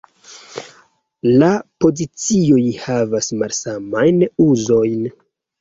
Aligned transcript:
La 1.43 1.49
pozicioj 1.85 2.63
havas 2.87 3.29
malsamajn 3.43 4.27
uzojn. 4.51 5.09